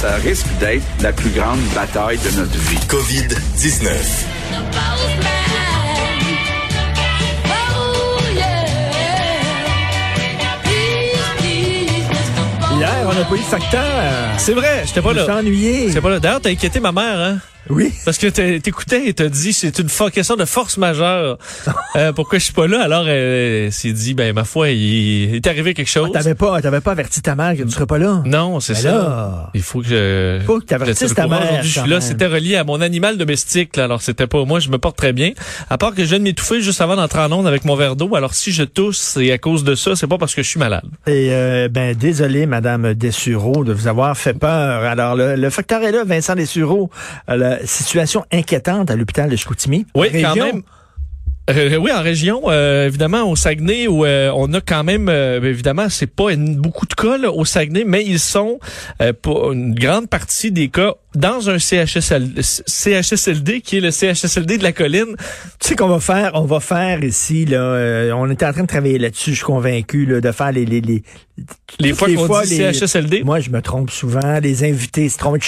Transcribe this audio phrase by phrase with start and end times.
[0.00, 2.78] Ça risque d'être la plus grande bataille de notre vie.
[2.88, 3.88] COVID-19.
[12.76, 13.82] Hier, on a pas eu de facteur.
[14.38, 15.24] C'est vrai, j'étais pas Je là.
[15.24, 15.92] suis ennuyé.
[15.92, 16.18] C'est pas là.
[16.20, 17.38] D'ailleurs, t'as inquiété ma mère, hein?
[17.70, 17.92] Oui.
[18.04, 18.26] Parce que
[18.58, 21.38] t'écoutais et t'as dit c'est une question de force majeure.
[21.94, 22.80] Euh, pourquoi je suis pas là?
[22.82, 26.10] Alors, elle s'est dit, ben, ma foi, il, il est arrivé quelque chose.
[26.10, 28.22] T'avais pas, t'avais pas averti ta mère que tu serais pas là?
[28.24, 28.92] Non, c'est Ben ça.
[28.92, 29.50] là.
[29.52, 30.40] Il faut que je.
[30.46, 33.76] Faut que t'avertisses ta mère, Je suis là, c'était relié à mon animal domestique.
[33.76, 35.32] Là, alors, c'était pas moi, je me porte très bien.
[35.68, 37.94] À part que je viens de m'étouffer juste avant d'entrer en onde avec mon verre
[37.94, 38.16] d'eau.
[38.16, 39.94] Alors, si je tousse, c'est à cause de ça.
[39.94, 40.84] C'est pas parce que je suis malade.
[41.06, 44.82] Et euh, ben désolé, Madame Dessureau, de vous avoir fait peur.
[44.84, 46.88] Alors le, le facteur est là, Vincent Dessureau.
[47.28, 49.86] Euh, situation inquiétante à l'hôpital de Chicoutimi.
[49.94, 50.62] Oui, quand même.
[51.50, 55.40] Euh, oui, en région, euh, évidemment, au Saguenay, où euh, on a quand même, euh,
[55.42, 58.60] évidemment, c'est pas une- beaucoup de cas là, au Saguenay, mais ils sont
[59.00, 62.30] euh, pour une grande partie des cas dans un CHSL,
[62.66, 65.14] CHSLD qui est le CHSLD de la colline.
[65.60, 67.58] Tu sais qu'on va faire, on va faire ici là.
[67.58, 69.30] euh, on était en train de travailler là-dessus.
[69.32, 71.02] Je suis convaincu là, de faire les les les.
[71.80, 73.22] Les fois qu'on dit les- CHSLD.
[73.24, 74.38] Moi, je me trompe souvent.
[74.40, 75.40] Les invités se trompent.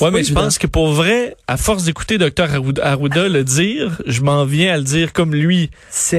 [0.00, 2.46] Ouais, mais je pense que pour vrai, à force d'écouter Dr
[2.82, 5.70] Arruda le dire, je m'en viens à le dire comme lui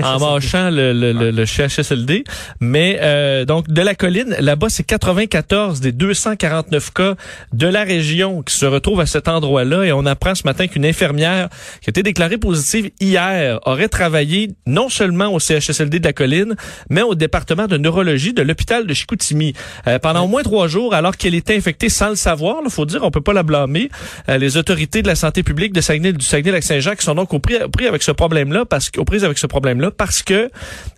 [0.02, 2.24] en mâchant le, le, le, le CHSLD.
[2.60, 7.16] Mais euh, donc de la colline, là-bas, c'est 94 des 249 cas
[7.54, 9.84] de la région qui se retrouvent à cet endroit-là.
[9.84, 11.50] Et on apprend ce matin qu'une infirmière
[11.82, 16.56] qui a été déclarée positive hier aurait travaillé non seulement au CHSLD de la colline,
[16.90, 19.54] mais au département de neurologie de l'hôpital de Chicoutimi
[19.88, 22.58] euh, pendant au moins trois jours, alors qu'elle était infectée sans le savoir.
[22.64, 23.90] Il faut dire, on peut pas la blâmer.
[24.30, 27.40] Euh, les autorités de la santé publique de Saguenay, du Saguenay-Lac-Saint-Jean qui sont donc au
[27.40, 30.50] pris, au pris avec ce problème-là, parce qu'aux prises avec ce problème-là, parce que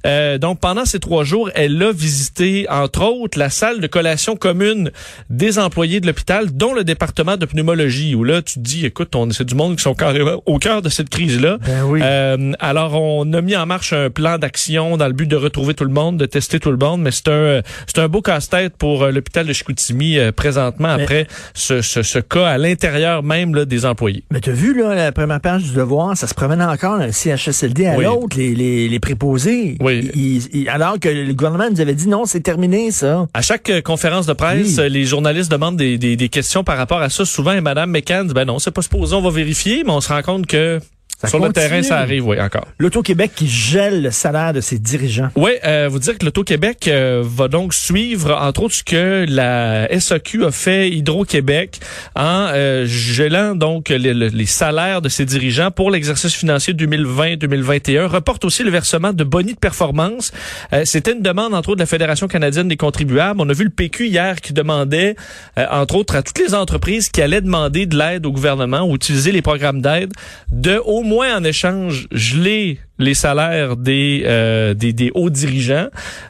[0.05, 4.35] euh, donc pendant ces trois jours, elle a visité entre autres la salle de collation
[4.35, 4.91] commune
[5.29, 9.15] des employés de l'hôpital, dont le département de pneumologie, où là tu te dis, écoute,
[9.15, 11.57] on c'est du monde qui sont carrément au cœur de cette crise-là.
[11.65, 11.99] Ben oui.
[12.03, 15.73] Euh, alors, on a mis en marche un plan d'action dans le but de retrouver
[15.73, 18.75] tout le monde, de tester tout le monde, mais c'est un c'est un beau casse-tête
[18.77, 23.23] pour euh, l'hôpital de Chicoutimi euh, présentement Mais- après ce, ce, ce cas à l'intérieur
[23.23, 24.23] même là, des employés.
[24.31, 27.86] Mais t'as vu, là, la première page du devoir, ça se promène encore d'un CHSLD
[27.87, 28.03] à Oui.
[28.05, 29.77] l'autre, les, les, les préposés.
[29.79, 30.09] Oui.
[30.15, 33.27] Ils- ils- alors que le gouvernement nous avait dit non, c'est terminé, ça.
[33.33, 34.89] À chaque euh, conférence de presse, Oui.
[34.89, 37.25] les journalistes demandent des, des, des questions par rapport à ça.
[37.25, 40.01] Souvent, et Madame McCann dit, ben non, c'est pas supposé, on va vérifier, mais on
[40.01, 40.79] se rend compte que
[41.19, 42.67] Ça sur le terrain, ça arrive, oui, encore.
[42.77, 45.29] L'Auto-Québec qui gèle le salaire de ses dirigeants.
[45.35, 49.87] Oui, euh, vous dire que l'Auto-Québec euh, va donc suivre, entre autres, ce que la
[49.99, 51.79] SAQ a fait Hydro-Québec
[52.15, 58.05] en euh, gelant donc les, les- les salaires de ses dirigeants pour l'exercice financier 2020-2021.
[58.05, 60.31] Reporte aussi le versement de bonus de performance.
[60.73, 63.41] Euh, C'était une demande, entre autres, de la Fédération canadienne des contribuables.
[63.41, 65.15] On a vu le PQ hier qui demandait,
[65.57, 68.95] euh, entre autres, à toutes les entreprises qui allaient demander de l'aide au gouvernement ou
[68.95, 70.11] utiliser les programmes d'aide,
[70.51, 75.87] de au moins en échange geler les salaires des, euh, des, des hauts dirigeants,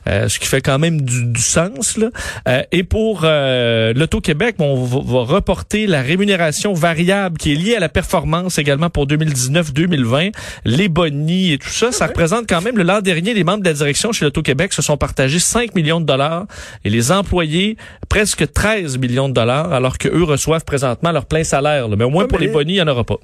[0.07, 1.97] euh, ce qui fait quand même du, du sens.
[1.97, 2.09] Là.
[2.47, 7.75] Euh, et pour euh, l'Auto-Québec, on va, va reporter la rémunération variable qui est liée
[7.75, 10.33] à la performance également pour 2019-2020,
[10.65, 11.91] les bonnies et tout ça.
[11.91, 14.81] Ça représente quand même, le l'an dernier, les membres de la direction chez l'Auto-Québec se
[14.81, 16.47] sont partagés 5 millions de dollars
[16.83, 17.77] et les employés
[18.09, 21.87] presque 13 millions de dollars, alors que eux reçoivent présentement leur plein salaire.
[21.87, 21.95] là.
[21.95, 23.17] Mais au moins Ah, pour les bonnies, il n'y en aura pas.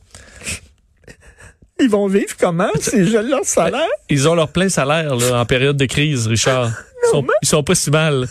[1.79, 3.87] Ils vont vivre comment, ces jeunes leur salaire?
[4.09, 6.69] Ils ont leur plein salaire là, en période de crise, Richard.
[7.05, 8.27] Ils sont, ils sont pas si mal.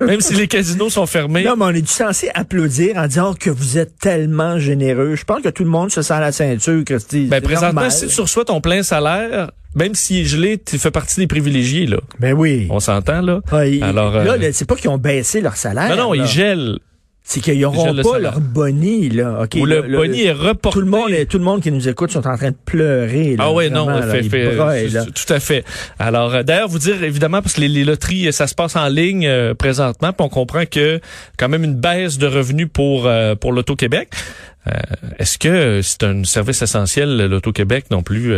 [0.00, 1.44] Même si les casinos sont fermés.
[1.44, 5.14] Non, mais on est censé applaudir en disant que vous êtes tellement généreux?
[5.14, 7.26] Je pense que tout le monde se sent à la ceinture, Christy.
[7.26, 7.92] Ben, présentement, normal.
[7.92, 11.86] si tu reçois ton plein salaire, même s'il est gelé, tu fais partie des privilégiés,
[11.86, 11.98] là.
[12.18, 12.66] Ben oui.
[12.70, 13.40] On s'entend, là?
[13.52, 15.90] Ah, Alors, euh, là, là, c'est pas qu'ils ont baissé leur salaire.
[15.90, 16.24] non, non, là.
[16.24, 16.78] ils gèlent.
[17.26, 19.40] C'est qu'ils Ils n'auront le pas leur boni, là.
[19.44, 20.78] OK, Ou le là, boni est reporté.
[20.78, 23.36] Tout le monde, tout le monde qui nous écoute sont en train de pleurer.
[23.36, 25.04] là, Ah ouais, non, là, fait, ils fait, broient, là.
[25.06, 25.64] tout à fait.
[25.98, 28.76] Alors, euh, d'ailleurs, vous dire, évidemment, parce que les, les loteries, euh, ça se passe
[28.76, 31.00] en ligne euh, présentement, puis on comprend que
[31.38, 34.10] quand même une baisse de revenus pour euh, pour l'Auto-Québec.
[34.66, 34.72] Euh,
[35.18, 38.34] Est-ce que c'est un service essentiel, l'Auto-Québec, non plus?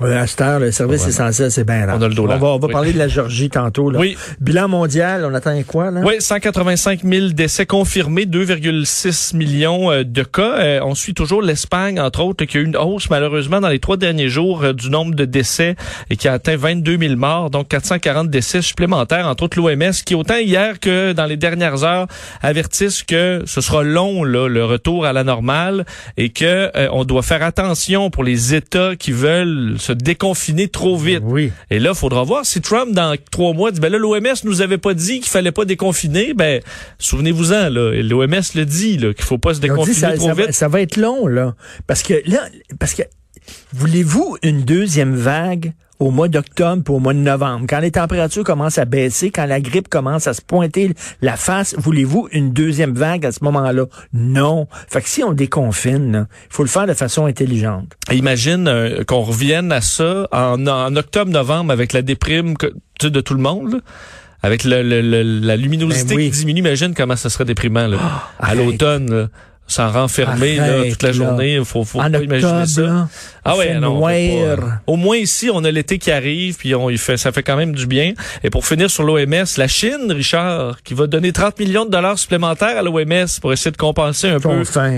[0.00, 1.94] Ouais, à cette heure, le service essentiel, c'est bien là.
[1.96, 2.40] On a le dos On large.
[2.40, 2.72] va, on va Oui.
[2.72, 3.90] parler de la Georgie tantôt.
[3.90, 4.00] Là.
[4.00, 4.16] Oui.
[4.40, 6.00] Bilan mondial, on attend quoi, là?
[6.04, 10.58] Oui, 185 000 décès confirmés, 2,6 millions euh, de cas.
[10.58, 13.78] Euh, on suit toujours l'Espagne, entre autres, qui a eu une hausse malheureusement dans les
[13.78, 15.76] trois derniers jours euh, du nombre de décès
[16.10, 20.16] et qui a atteint 22 000 morts, donc 440 décès supplémentaires, entre autres l'OMS, qui
[20.16, 22.08] autant hier que dans les dernières heures
[22.42, 25.84] avertissent que ce sera long là, le retour à la normale
[26.16, 26.44] et que
[26.76, 31.22] euh, on doit faire attention pour les États qui veulent se déconfiner trop vite.
[31.22, 31.52] Oui.
[31.70, 34.62] Et là, il faudra voir si Trump, dans trois mois, dit, ben là, l'OMS nous
[34.62, 36.34] avait pas dit qu'il fallait pas déconfiner.
[36.34, 36.60] Ben,
[36.98, 38.02] souvenez-vous-en, là.
[38.02, 40.54] L'OMS le dit, là, qu'il faut pas se dit, déconfiner ça, trop ça va, vite.
[40.54, 41.54] ça va être long, là.
[41.86, 42.48] Parce que là,
[42.78, 43.02] parce que
[43.72, 45.72] voulez-vous une deuxième vague?
[46.00, 49.46] Au mois d'octobre pour au mois de novembre, quand les températures commencent à baisser, quand
[49.46, 50.92] la grippe commence à se pointer
[51.22, 53.84] la face, voulez-vous une deuxième vague à ce moment-là?
[54.12, 54.66] Non.
[54.88, 57.92] Fait que si on déconfine, il faut le faire de façon intelligente.
[58.12, 63.34] Imagine euh, qu'on revienne à ça en, en octobre-novembre avec la déprime que- de tout
[63.34, 63.78] le monde, là.
[64.42, 66.30] avec le, le- le- la luminosité Ben oui.
[66.30, 66.60] qui diminue.
[66.60, 67.98] Imagine comment ça serait déprimant là.
[68.38, 68.58] à arrête.
[68.58, 69.28] l'automne.
[69.66, 71.12] Là, S'en renfermer là, toute la là.
[71.14, 72.82] journée, faut, faut en pas octobre, imaginer ça.
[72.82, 73.08] là,
[73.44, 74.80] Ah ouais, non, pas.
[74.86, 77.56] Au moins ici, on a l'été qui arrive, puis on il fait, ça fait quand
[77.56, 78.12] même du bien.
[78.42, 82.18] Et pour finir sur l'OMS, la Chine, Richard, qui va donner 30 millions de dollars
[82.18, 84.48] supplémentaires à l'OMS pour essayer de compenser un peu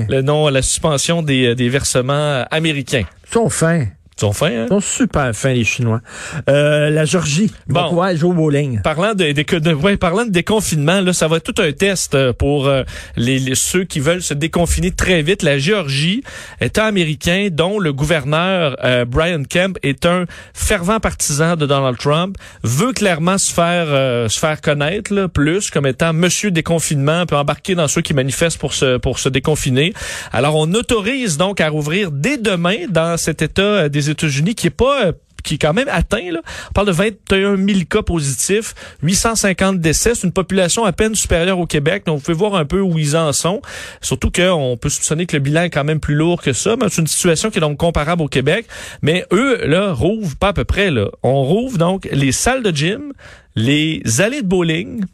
[0.09, 3.05] le non, la suspension des, des versements américains.
[3.29, 3.87] Ils sont fins.
[4.19, 4.65] Ils sont fins, hein?
[4.65, 6.01] Ils sont super fins, les Chinois.
[6.49, 7.53] Euh, la Georgie.
[7.67, 7.91] Bon.
[8.17, 8.81] Jouer au bowling.
[8.81, 12.15] Parlant de, de, de- ouais, parlant de déconfinement, là, ça va être tout un test
[12.15, 12.83] euh, pour euh,
[13.17, 15.43] les, les- ceux qui veulent se déconfiner très vite.
[15.43, 16.23] La Géorgie,
[16.63, 20.25] État américain, dont le gouverneur euh, Brian Kemp est un
[20.55, 23.87] fervent partisan de Donald Trump, veut clairement se faire
[24.31, 28.59] se faire connaître là, plus comme étant Monsieur déconfinement, peut embarquer dans ceux qui manifestent
[28.59, 29.93] pour se pour se déconfiner.
[30.33, 34.67] Alors, on autorise donc à rouvrir dès demain dans cet État euh, des États-Unis qui
[34.69, 35.13] est pas euh,
[35.47, 36.31] qui est quand même atteint.
[36.33, 36.41] Là.
[36.71, 40.15] On parle de 21 000 cas positifs, 850 décès.
[40.15, 42.03] C'est une population à peine supérieure au Québec.
[42.05, 43.63] Donc, vous pouvez voir un peu où ils en sont.
[44.01, 46.77] Surtout qu'on peut soupçonner que le bilan est quand même plus lourd que ça.
[46.77, 48.67] Mais c'est une situation qui est donc comparable au Québec.
[49.03, 50.91] Mais eux, là, rouvrent pas à peu près.
[50.91, 51.09] Là.
[51.23, 53.13] On rouvre donc les salles de gym,
[53.55, 55.05] les allées de bowling,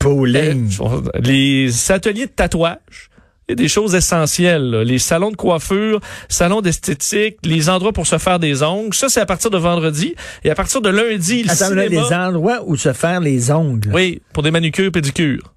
[0.00, 0.70] Bowling.
[0.80, 3.10] euh, les ateliers de tatouage.
[3.52, 4.70] Il y a des choses essentielles.
[4.70, 4.84] là.
[4.84, 8.94] Les salons de coiffure, salons d'esthétique, les endroits pour se faire des ongles.
[8.94, 10.14] Ça, c'est à partir de vendredi.
[10.42, 12.08] Et à partir de lundi, le Attends, là, cinéma...
[12.08, 13.90] les endroits où se faire les ongles.
[13.92, 15.52] Oui, pour des manucures, pédicures.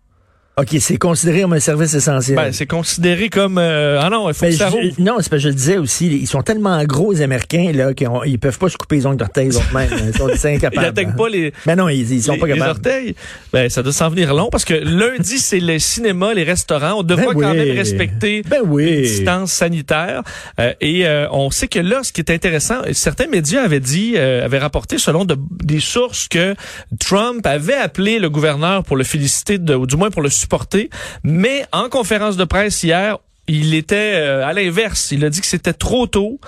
[0.58, 2.38] OK, c'est considéré comme un service essentiel.
[2.38, 3.58] Ben, c'est considéré comme...
[3.58, 4.94] euh, ah non, il faut Ben, que ça je- rouvre.
[5.00, 7.94] non, c'est parce que je le disais aussi, ils sont tellement gros, les Américains, là,
[7.94, 9.90] qu'ils ils peuvent pas se couper les ongles d'orteil eux-mêmes.
[10.08, 10.86] Ils sont Ils incapables.
[10.86, 11.52] n'atteignent pas les...
[11.66, 12.70] Mais non, ils, ils sont les, pas les capables.
[12.72, 13.16] orteils,
[13.52, 17.04] ben ça doit s'en venir long parce que lundi c'est les cinémas, les restaurants, on
[17.04, 17.58] devra Ben quand oui.
[17.58, 18.90] même respecter Ben oui.
[18.90, 20.24] une distance sanitaire
[20.62, 24.14] Euh, et euh, on sait que là ce qui est intéressant, certains médias avaient dit
[24.16, 26.56] euh, avaient rapporté selon de- des sources que
[27.00, 30.90] Trump avait appelé le gouverneur pour le féliciter de, ou du moins pour le supporter,
[31.24, 35.12] mais en conférence de presse hier il était euh, à l'inverse.
[35.12, 36.40] Il a dit que c'était trop tôt.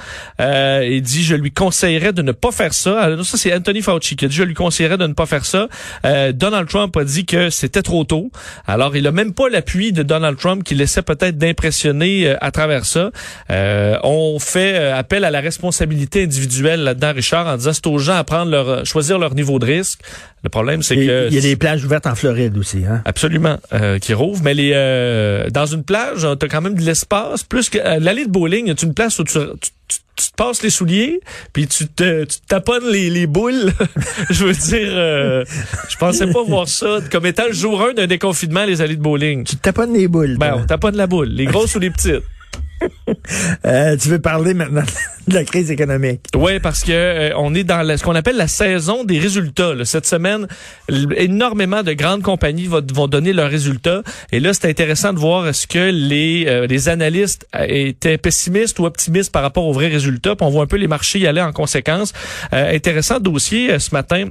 [0.42, 3.00] Euh, il dit je lui conseillerais de ne pas faire ça.
[3.00, 5.46] Alors, ça c'est Anthony Fauci qui a dit je lui conseillerais de ne pas faire
[5.46, 5.68] ça.
[6.06, 8.32] Euh, Donald Trump a dit que c'était trop tôt.
[8.66, 12.52] Alors il a même pas l'appui de Donald Trump qui laissait peut-être d'impressionner euh, à
[12.52, 13.12] travers ça.
[13.52, 18.00] Euh, on fait euh, appel à la responsabilité individuelle là-dedans, Richard, en disant c'est aux
[18.00, 20.00] gens à prendre leur choisir leur niveau de risque.
[20.48, 22.86] Le problème c'est que il y a des plages ouvertes en Floride aussi.
[22.86, 23.02] Hein?
[23.04, 24.42] Absolument, euh, qui rouvre.
[24.44, 27.44] Mais les euh, dans une plage, tu as quand même de l'espace.
[27.44, 30.36] Plus que euh, l'allée de bowling, c'est une place où tu, tu, tu- tu te
[30.36, 31.20] passes les souliers,
[31.54, 33.72] puis tu te, tu taponnes les, les boules?
[34.32, 35.44] je veux dire, euh,
[35.90, 39.02] je pensais pas voir ça comme étant le jour 1 d'un déconfinement, les allées de
[39.02, 39.44] bowling.
[39.44, 40.38] Tu te taponnes les boules.
[40.40, 42.24] Ben, on taponne la boule, les grosses ou les petites.
[43.66, 44.84] Euh, tu veux parler maintenant
[45.28, 46.22] de la crise économique?
[46.36, 49.74] Oui, parce que euh, on est dans la- ce qu'on appelle la saison des résultats.
[49.74, 49.84] là.
[49.86, 50.48] Cette semaine,
[51.16, 54.04] énormément de grandes compagnies va- vont donner leurs résultats.
[54.32, 58.80] Et là, c'est intéressant de voir est-ce que les, euh, les analystes euh, étaient pessimistes
[58.80, 60.36] ou optimistes par rapport aux vrais résultats.
[60.36, 62.14] Puis on voit un peu les marchés y aller en conséquence.
[62.54, 64.26] Euh, intéressant dossier euh, ce matin.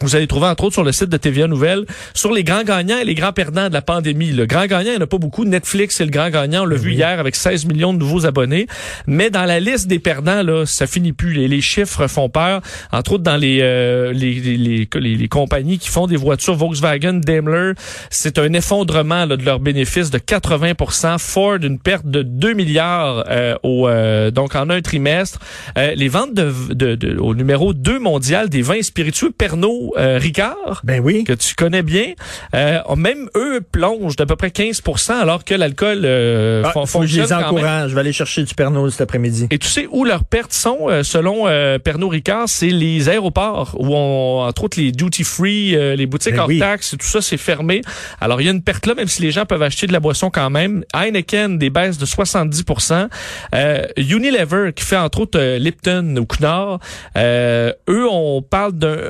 [0.00, 1.84] Vous allez trouver entre autres sur le site de TVA Nouvelles
[2.14, 4.32] sur les grands gagnants et les grands perdants de la pandémie.
[4.32, 5.44] Le grand gagnant, il n'y en a pas beaucoup.
[5.44, 6.62] Netflix, c'est le grand gagnant.
[6.62, 8.66] On l'a vu hier avec 16 millions de nouveaux abonnés.
[9.06, 11.32] Mais dans la liste des perdants, là, ça finit plus.
[11.32, 12.60] Les, les chiffres font peur.
[12.92, 16.54] Entre autres, dans les, euh, les, les, les, les- les compagnies qui font des voitures,
[16.56, 17.72] Volkswagen, Daimler,
[18.10, 23.24] c'est un effondrement là, de leurs bénéfices de 80% Ford, une perte de 2 milliards
[23.30, 25.38] euh, au, euh, donc en un trimestre.
[25.78, 30.18] Euh, les ventes de, de, de- au numéro 2 mondial des vins spiritueux Pernod euh,
[30.18, 31.24] Ricard, Ben oui.
[31.24, 32.12] que tu connais bien,
[32.54, 37.06] euh, même eux plongent d'à peu près 15 alors que l'alcool euh, Ah, faut que
[37.06, 37.90] je les encourage.
[37.90, 39.46] Je vais aller chercher du Pernod cet après-midi.
[39.50, 43.76] Et tu sais où leurs pertes sont, euh, selon euh, Pernod Ricard, c'est les aéroports,
[43.78, 46.58] où on, entre autres les duty-free, euh, les boutiques Ben hors oui.
[46.58, 47.82] taxes, tout ça, c'est fermé.
[48.20, 50.00] Alors, il y a une perte là, même si les gens peuvent acheter de la
[50.00, 50.84] boisson quand même.
[50.94, 53.08] Heineken, des baisses de 70%
[53.54, 56.78] euh, Unilever, qui fait entre autres Lipton ou Knorr,
[57.16, 59.00] euh, eux, on parle d'un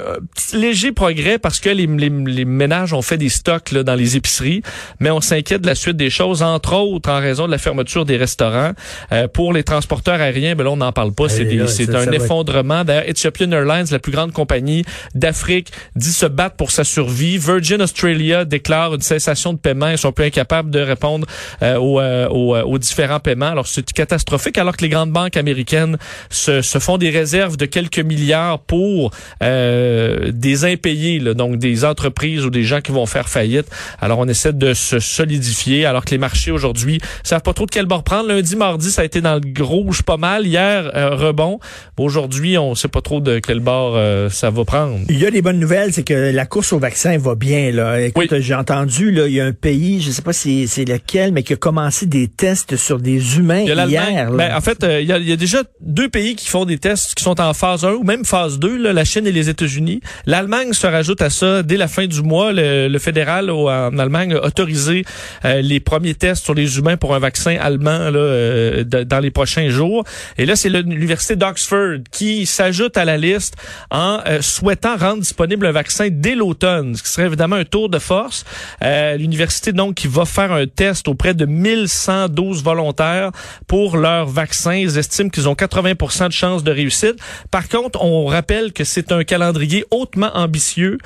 [0.64, 4.16] léger progrès parce que les, les, les ménages ont fait des stocks là, dans les
[4.16, 4.62] épiceries,
[5.00, 8.04] mais on s'inquiète de la suite des choses, entre autres en raison de la fermeture
[8.04, 8.72] des restaurants.
[9.12, 11.28] Euh, pour les transporteurs aériens, ben là, on n'en parle pas.
[11.28, 12.84] C'est un va être- effondrement.
[12.84, 17.36] D'ailleurs, Ethiopian Airlines, la plus grande compagnie d'Afrique, dit se battre pour sa survie.
[17.38, 19.88] Virgin Australia déclare une cessation de paiement.
[19.88, 21.26] Ils sont plus incapables de répondre
[21.62, 23.50] euh, aux, euh, aux, euh, aux différents paiements.
[23.50, 25.96] Alors, c'est catastrophique alors que les grandes banques américaines
[26.30, 29.10] se, se font des réserves de quelques milliards pour
[29.42, 33.66] euh, des impayés, là, donc des entreprises ou des gens qui vont faire faillite.
[34.00, 37.70] Alors, on essaie de se solidifier alors que les marchés aujourd'hui savent pas trop de
[37.70, 38.28] quel bord prendre.
[38.28, 40.46] Lundi, mardi, ça a été dans le rouge pas mal.
[40.46, 41.58] Hier, euh, rebond.
[41.98, 44.98] Aujourd'hui, on sait pas trop de quel bord euh, ça va prendre.
[45.08, 47.70] Il y a des bonnes nouvelles, c'est que la course au vaccin va bien.
[47.72, 48.00] Là.
[48.00, 48.42] Écoute, Oui.
[48.42, 51.42] j'ai entendu, là, il y a un pays, je sais pas si c'est lequel, mais
[51.42, 54.30] qui a commencé des tests sur des humains Il y a hier.
[54.30, 54.36] là.
[54.36, 56.64] Ben, en fait, euh, il, y a, il y a déjà deux pays qui font
[56.64, 59.32] des tests qui sont en phase 1 ou même phase 2, là, la Chine et
[59.32, 60.00] les États-Unis.
[60.26, 62.52] L'Allemagne se rajoute à ça dès la fin du mois.
[62.52, 65.04] Le, le fédéral au- en Allemagne a autorisé
[65.44, 69.30] euh, les premiers tests sur les humains pour un vaccin allemand là, euh, dans les
[69.30, 70.04] prochains jours.
[70.38, 73.54] Et là, c'est l'université d'Oxford qui s'ajoute à la liste
[73.90, 77.88] en euh, souhaitant rendre disponible un vaccin dès l'automne, ce qui serait évidemment un tour
[77.88, 78.44] de force.
[78.82, 83.30] Euh, L'université donc qui va faire un test auprès de 1112 volontaires
[83.66, 84.74] pour leur vaccin.
[84.74, 87.16] Ils estiment qu'ils ont 80% de chances de réussite.
[87.50, 90.98] Par contre, on rappelle que c'est un calendrier hautement ambitieux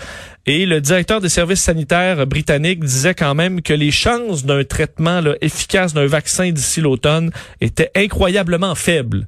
[0.46, 5.20] et le directeur des services sanitaires britanniques disait quand même que les chances d'un traitement
[5.20, 7.30] là, efficace d'un vaccin d'ici l'automne
[7.60, 9.26] étaient incroyablement faibles,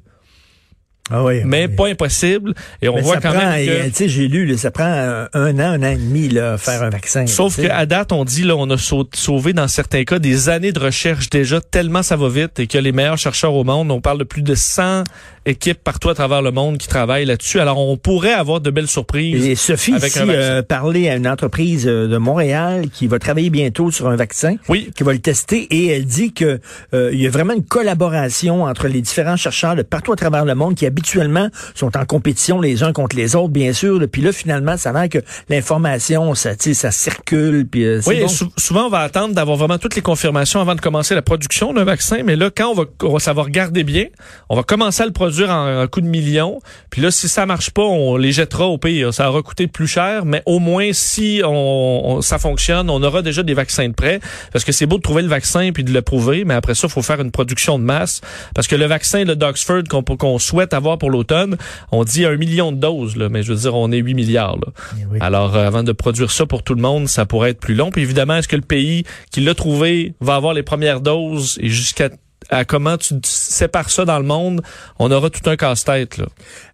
[1.11, 1.75] Ah oui, mais oui.
[1.75, 2.53] pas impossibles.
[2.81, 3.87] Et on Mais voit quand prend, même que...
[3.89, 6.81] Tu sais, j'ai lu, là, ça prend un, an, un an et demi là, faire
[6.83, 7.27] un vaccin.
[7.27, 10.71] Sauf qu'à date, on dit là, on a sau- sauvé dans certains cas des années
[10.71, 13.99] de recherche déjà tellement ça va vite et que les meilleurs chercheurs au monde, on
[14.01, 15.03] parle de plus de 100
[15.45, 17.59] équipes partout à travers le monde qui travaillent là-dessus.
[17.59, 19.45] Alors on pourrait avoir de belles surprises.
[19.45, 23.17] Et Sophie avec ici un euh, parlait à une entreprise euh, de Montréal qui va
[23.19, 24.91] travailler bientôt sur un vaccin, Oui.
[24.95, 26.59] qui va le tester, et elle dit que
[26.93, 30.45] euh, il y a vraiment une collaboration entre les différents chercheurs de partout à travers
[30.45, 33.99] le monde qui habituellement sont en compétition les uns contre les autres, bien sûr.
[33.99, 34.07] là.
[34.07, 35.19] Puis là, finalement, ça a l'air que
[35.49, 37.65] l'information, ça, ça circule.
[37.67, 38.27] Puis euh, Oui, et bon.
[38.27, 41.73] sou- souvent on va attendre d'avoir vraiment toutes les confirmations avant de commencer la production
[41.73, 44.05] d'un vaccin, mais là quand on va, on va savoir garder bien,
[44.49, 46.59] on va commencer à le produire en, en coup de millions,
[46.89, 49.87] puis là si ça marche pas, on les jettera au pire, ça aura coûté plus
[49.87, 53.93] cher, mais au moins si on, on- ça fonctionne, on aura déjà des vaccins de
[53.93, 54.19] prêt,
[54.51, 56.87] parce que c'est beau de trouver le vaccin puis de le prouver, mais après ça
[56.87, 58.21] il faut faire une production de masse,
[58.55, 61.57] parce que le vaccin là, d'Oxford qu'on qu'on souhaite avoir pour l'automne,
[61.91, 64.57] on dit un million de doses, là, mais je veux dire on est 8 milliards.
[64.57, 64.71] Là.
[64.99, 65.17] Eh oui.
[65.21, 67.91] Alors, euh, avant de produire ça pour tout le monde, ça pourrait être plus long.
[67.91, 71.69] Puis évidemment, est-ce que le pays qui l'a trouvé va avoir les premières doses et
[71.69, 72.09] jusqu'à
[72.51, 74.61] à comment tu sépares ça dans le monde,
[74.99, 76.17] on aura tout un casse-tête.
[76.17, 76.25] Là.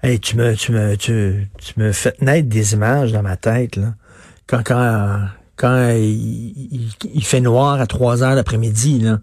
[0.04, 3.76] Hey, tu me, tu me, tu, tu me fais naître des images dans ma tête,
[3.76, 3.94] là.
[4.48, 5.20] Quand, quand,
[5.56, 6.04] quand il,
[6.72, 9.20] il- il fait noir à 3 heures l'après-midi, là.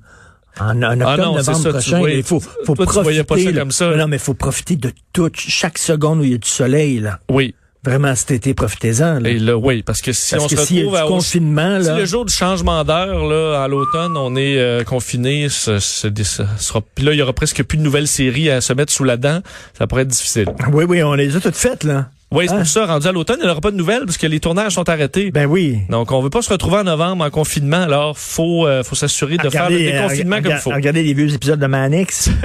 [0.61, 3.25] En, en octobre, Ah non, novembre ça, prochain, il faut, faut toi, profiter.
[3.25, 3.59] pas ça là.
[3.61, 3.91] comme ça.
[3.91, 7.01] Non, non, mais faut profiter de tout, chaque seconde où il y a du soleil,
[7.01, 7.19] là.
[7.29, 7.57] Oui.
[7.85, 9.29] Vraiment, cet été, profitez-en, là.
[9.29, 11.87] Et là, oui, parce que si Parce on que se retrouve du à, confinement, si
[11.89, 11.99] là.
[11.99, 16.43] le jour du changement d'heure, là, à l'automne, on est euh, confiné, ce, ce- ce
[16.59, 19.05] sera, puis là, il y aura presque plus de nouvelles séries à se mettre sous
[19.05, 19.41] la dent.
[19.77, 20.47] Ça pourrait être difficile.
[20.73, 22.09] Oui, oui, on les a toutes faites, là.
[22.33, 22.59] Oui, c'est Ah.
[22.59, 24.73] pour ça, rendu à l'automne, il n'y aura pas de nouvelles parce que les tournages
[24.73, 25.31] sont arrêtés.
[25.31, 25.81] Ben oui.
[25.89, 27.83] Donc, on veut pas se retrouver en novembre en confinement.
[27.83, 30.71] Alors, faut, euh, faut s'assurer de faire le déconfinement euh, comme il faut.
[30.71, 32.31] Regardez les vieux épisodes de Manix.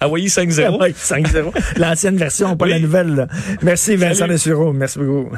[0.00, 0.80] Hawaii 5-0.
[0.80, 1.52] Ouais, 5-0.
[1.76, 3.26] L'ancienne version, pas la nouvelle, là.
[3.62, 4.26] Merci, Vincent.
[4.26, 4.72] Dessureau.
[4.72, 5.36] Merci beaucoup.